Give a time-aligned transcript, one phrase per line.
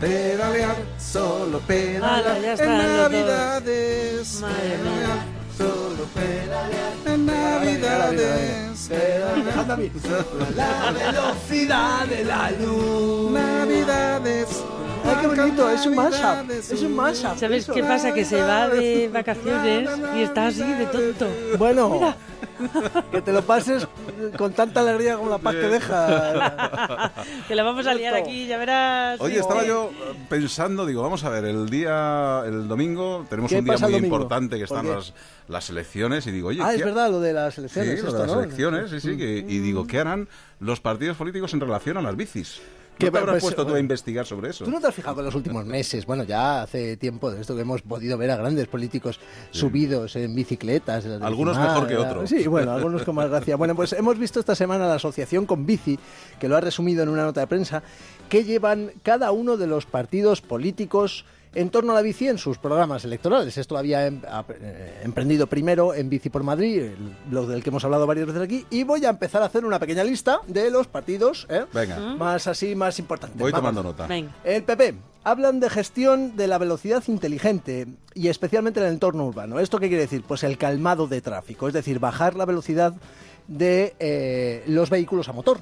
[0.00, 2.04] Pedalear, solo pedalear.
[2.04, 2.96] Ala, ya está, en ya.
[3.08, 4.40] Navidades.
[4.40, 4.78] Madre mía.
[4.78, 5.26] pedalear,
[5.58, 6.92] solo pedalear.
[7.06, 8.88] En Navidades.
[8.88, 9.78] pedalear.
[10.56, 13.32] La velocidad de la luz.
[13.32, 14.48] Navidades.
[15.08, 16.50] Ay, qué bonito, es un mashup.
[16.50, 17.36] Es un mashup.
[17.38, 18.12] ¿Sabes qué pasa?
[18.12, 21.26] Que se va de vacaciones y está así de tonto.
[21.58, 22.14] Bueno,
[23.12, 23.86] que te lo pases
[24.36, 27.12] con tanta alegría como la paz que deja.
[27.46, 29.20] Que la vamos a liar aquí, ya verás.
[29.20, 33.58] Oye, estaba yo eh, pensando, digo, vamos a ver, el día, el domingo, tenemos ¿Qué
[33.58, 35.14] un día muy importante que ¿Por están las,
[35.48, 37.90] las elecciones y digo, oye, Ah, es ¿qué- verdad lo de las Sí, elecciones.
[38.02, 38.42] lo esto, de las ¿no?
[38.42, 40.28] elecciones, sí, sí, que- y digo, ¿qué harán
[40.60, 42.60] los partidos políticos en relación a las bicis?
[42.98, 44.64] ¿Qué te habrás pues, puesto tú a investigar sobre eso?
[44.64, 46.04] ¿Tú no te has fijado con los últimos meses?
[46.04, 49.20] Bueno, ya hace tiempo de esto que hemos podido ver a grandes políticos
[49.50, 51.04] subidos en bicicletas.
[51.04, 52.28] en Algunos mejor que otros.
[52.28, 53.56] Sí, bueno, algunos con más gracia.
[53.56, 55.98] Bueno, pues hemos visto esta semana la asociación con Bici,
[56.40, 57.82] que lo ha resumido en una nota de prensa,
[58.28, 62.58] que llevan cada uno de los partidos políticos en torno a la bici en sus
[62.58, 63.56] programas electorales.
[63.56, 64.20] Esto lo había em-
[64.60, 66.96] eh, emprendido primero en Bici por Madrid, el
[67.30, 69.78] blog del que hemos hablado varias veces aquí, y voy a empezar a hacer una
[69.78, 71.64] pequeña lista de los partidos ¿eh?
[71.72, 73.38] Venga, más así, más importantes.
[73.38, 73.60] voy Vamos.
[73.70, 74.06] tomando nota.
[74.06, 74.32] Venga.
[74.44, 74.94] El PP.
[75.24, 79.58] Hablan de gestión de la velocidad inteligente y especialmente en el entorno urbano.
[79.58, 80.22] ¿Esto qué quiere decir?
[80.26, 82.94] Pues el calmado de tráfico, es decir, bajar la velocidad
[83.48, 85.60] de eh, los vehículos a motor.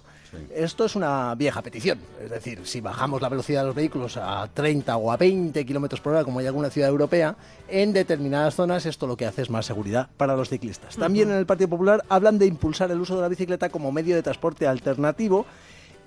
[0.55, 1.99] Esto es una vieja petición.
[2.23, 6.01] Es decir, si bajamos la velocidad de los vehículos a 30 o a 20 kilómetros
[6.01, 7.37] por hora, como hay alguna ciudad europea,
[7.69, 10.97] en determinadas zonas esto lo que hace es más seguridad para los ciclistas.
[10.97, 14.15] También en el Partido Popular hablan de impulsar el uso de la bicicleta como medio
[14.15, 15.47] de transporte alternativo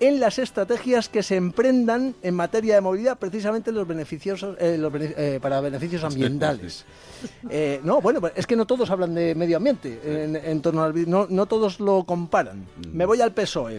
[0.00, 4.90] en las estrategias que se emprendan en materia de movilidad, precisamente los beneficios, eh, los
[4.92, 6.84] bene- eh, para beneficios ambientales.
[7.50, 10.82] Eh, no, bueno, pues es que no todos hablan de medio ambiente en, en torno
[10.82, 12.64] al no, no todos lo comparan.
[12.92, 13.78] Me voy al PSOE.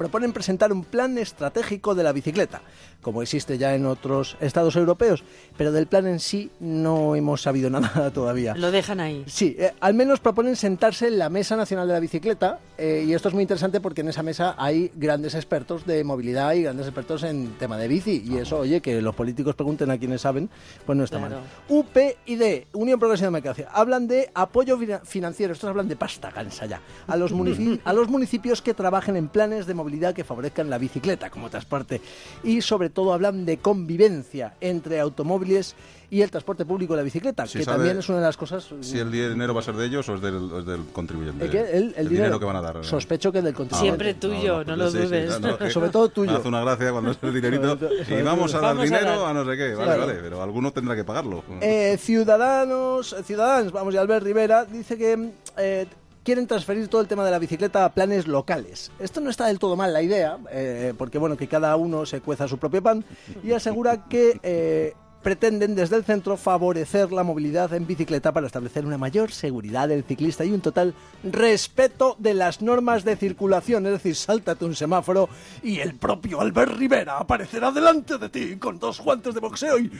[0.00, 2.62] Proponen presentar un plan estratégico de la bicicleta,
[3.02, 5.22] como existe ya en otros estados europeos,
[5.58, 8.54] pero del plan en sí no hemos sabido nada todavía.
[8.56, 9.22] Lo dejan ahí.
[9.26, 13.12] Sí, eh, al menos proponen sentarse en la Mesa Nacional de la Bicicleta eh, y
[13.12, 16.86] esto es muy interesante porque en esa mesa hay grandes expertos de movilidad y grandes
[16.86, 20.48] expertos en tema de bici y eso, oye, que los políticos pregunten a quienes saben,
[20.86, 21.40] pues no está Claro.
[21.40, 21.44] mal.
[21.68, 26.80] UPyD, Unión Progresiva Democracia, hablan de apoyo fina- financiero, estos hablan de pasta cansa ya,
[27.06, 27.32] a los,
[27.84, 32.00] a los municipios que trabajen en planes de movilidad que favorezcan la bicicleta como transporte
[32.44, 35.74] y sobre todo hablan de convivencia entre automóviles
[36.12, 38.36] y el transporte público y la bicicleta, Sí, que sabe también es una de las
[38.36, 41.44] cosas Si el dinero va a ser de ellos o es del, es del contribuyente.
[41.44, 41.60] ¿El qué?
[41.72, 42.76] El, el dinero, que van a dar.
[42.76, 42.82] ¿no?
[42.82, 44.04] Sospecho que el del Ah, contribuyente.
[44.04, 45.40] Siempre tuyo, no lo sí, sí, dudes.
[45.40, 46.32] no, que Sobre todo tuyo.
[46.32, 47.78] Me hace una gracia cuando es el dinerito
[48.08, 49.30] y vamos a dar Vamos a dinero dar.
[49.30, 49.74] a, no sé qué.
[49.74, 50.06] Vale, Claro.
[50.06, 51.44] vale, pero alguno tendrá que pagarlo.
[51.60, 55.86] Eh, ciudadanos, Ciudadanos, vamos, y Albert Rivera dice que eh,
[56.30, 58.92] quieren transferir todo el tema de la bicicleta a planes locales.
[59.00, 62.20] Esto no está del todo mal la idea, eh, porque bueno, que cada uno se
[62.20, 63.04] cueza su propio pan,
[63.42, 68.86] y asegura que eh, pretenden desde el centro favorecer la movilidad en bicicleta para establecer
[68.86, 73.86] una mayor seguridad del ciclista y un total respeto de las normas de circulación.
[73.86, 75.28] Es decir, sáltate un semáforo
[75.64, 79.90] y el propio Albert Rivera aparecerá delante de ti con dos guantes de boxeo y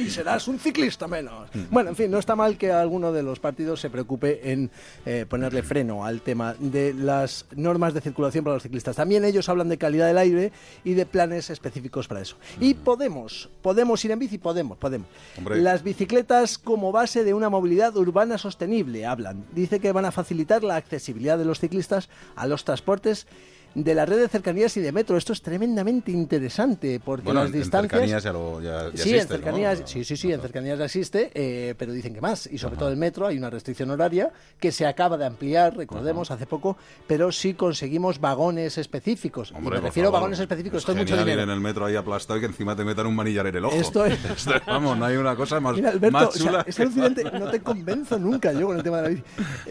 [0.00, 1.48] y serás un ciclista menos.
[1.70, 4.70] Bueno, en fin, no está mal que alguno de los partidos se preocupe en
[5.04, 8.96] eh, ponerle freno al tema de las normas de circulación para los ciclistas.
[8.96, 10.52] También ellos hablan de calidad del aire
[10.84, 12.36] y de planes específicos para eso.
[12.60, 15.08] Y Podemos, podemos ir en bici, podemos, podemos.
[15.36, 15.60] Hombre.
[15.60, 19.44] Las bicicletas como base de una movilidad urbana sostenible, hablan.
[19.52, 23.26] Dice que van a facilitar la accesibilidad de los ciclistas a los transportes
[23.74, 25.16] de la red de cercanías y de metro.
[25.16, 27.90] Esto es tremendamente interesante porque Bueno, las en, en distancias...
[27.92, 29.86] cercanías ya, lo, ya, ya Sí, existe, en cercanías, ¿no?
[29.86, 32.46] sí, sí, sí, en cercanías ya existe, eh, pero dicen que más.
[32.50, 36.30] Y sobre todo el metro, hay una restricción horaria que se acaba de ampliar, recordemos,
[36.30, 36.76] hace poco,
[37.06, 39.50] pero sí conseguimos vagones específicos.
[39.52, 40.20] Y Hombre, me por refiero a favor.
[40.22, 41.42] vagones específicos, esto es mucho ir dinero.
[41.42, 43.76] en el metro ahí aplastado y que encima te metan un manillar en el ojo.
[43.76, 46.46] Esto es- Esto es- vamos, no hay una cosa más, Mira, Alberto, más o sea,
[46.46, 46.64] chula.
[46.66, 49.22] es alucinante, no te convenzo nunca yo con el tema de la bici.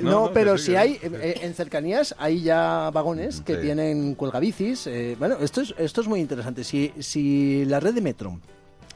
[0.01, 3.61] No, No, no, pero sí, si hay, eh, en cercanías hay ya vagones que Sí.
[3.89, 4.87] Tienen cuelgabicis.
[4.87, 6.63] eh, bueno, esto es, esto es muy interesante.
[6.63, 8.39] Si, si la red de metro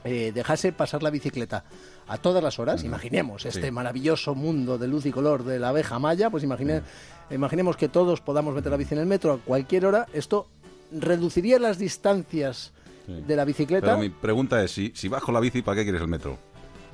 [0.04, 1.64] eh, dejase pasar la bicicleta
[2.06, 3.70] a todas las horas, imaginemos este Sí.
[3.70, 6.82] maravilloso mundo de luz y color de la abeja maya, pues imagine-
[7.30, 10.46] imaginemos que todos podamos meter la bici en el metro a cualquier hora, esto
[10.92, 12.72] reduciría las distancias
[13.06, 13.86] de la bicicleta.
[13.86, 16.38] Pero mi pregunta es, si, si bajo la bici, ¿para qué quieres el metro?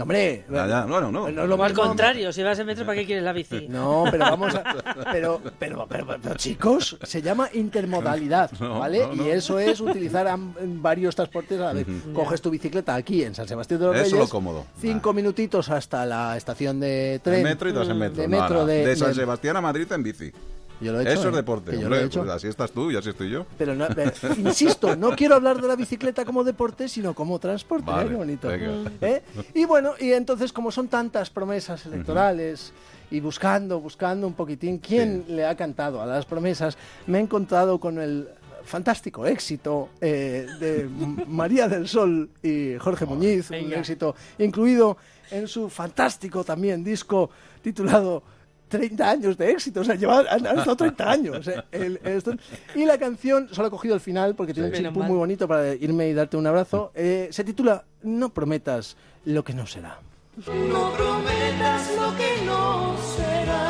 [0.02, 1.28] Hombre, Ya, ya, bueno, no.
[1.28, 3.66] es lo contrario, si vas en metro, ¿para qué quieres la bici?
[3.68, 4.62] No, pero vamos a.
[5.12, 9.00] Pero, pero, pero, pero, chicos, se llama intermodalidad, No, ¿vale?
[9.06, 9.26] no, no.
[9.26, 11.86] Y eso es utilizar am- varios transportes a la vez.
[12.14, 14.18] Coges tu bicicleta aquí en San Sebastián de los Eso Reyes.
[14.18, 14.66] lo cómodo.
[14.80, 17.38] Cinco minutitos hasta la estación de tren.
[17.38, 18.22] En metro y vas en metro.
[18.22, 20.32] De No, metro no, de, San de- Sebastián a Madrid en bici.
[20.80, 21.36] Yo lo he hecho, Eso es ¿eh?
[21.36, 21.70] deporte.
[21.72, 22.20] Que yo hombre, lo he hecho.
[22.20, 23.46] pues así estás tú y así estoy yo.
[23.58, 27.84] Pero no, eh, insisto, no quiero hablar de la bicicleta como deporte, sino como transporte.
[27.84, 28.50] Mira Vale, qué bonito.
[28.50, 29.22] ¿Eh?
[29.54, 32.72] Y bueno, y entonces como son tantas promesas electorales
[33.10, 37.78] y buscando, buscando un poquitín quién le ha cantado a las promesas, me he encontrado
[37.78, 38.28] con el
[38.64, 40.88] fantástico éxito eh, de
[41.26, 44.96] María del Sol y Jorge Muñiz, un éxito incluido
[45.30, 47.30] en su fantástico también disco
[47.62, 48.22] titulado
[48.70, 51.46] 30 años de éxito, o sea, lleva, han, han estado 30 años.
[51.48, 52.32] eh, el- esto-
[52.74, 55.08] y la canción, solo he cogido el final porque tiene un mal.
[55.08, 56.92] muy bonito para irme y darte un abrazo.
[56.94, 58.96] eh, se titula No prometas
[59.26, 59.98] lo que no será.
[60.46, 63.66] No prometas lo que no será.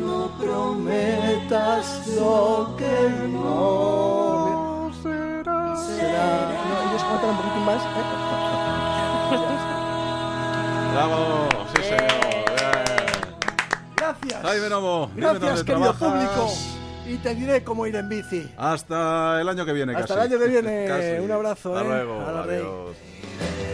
[0.00, 5.74] No Prometas lo que no será.
[6.68, 7.82] No, ellos cantan un poquitín más.
[7.82, 9.70] ¿eh?
[10.94, 11.48] ¡Bravo!
[11.74, 11.98] ¡Sí, señor!
[11.98, 12.44] Bien.
[13.96, 14.42] Gracias.
[14.42, 14.68] Jaime
[15.16, 16.52] Gracias, querido público.
[17.06, 18.48] Y te diré cómo ir en bici.
[18.56, 20.20] Hasta el año que viene, Hasta casi.
[20.20, 20.84] el año que viene.
[20.88, 21.24] Casi.
[21.24, 21.88] Un abrazo, Hasta ¿eh?
[21.88, 22.20] luego.
[22.20, 22.96] Adiós.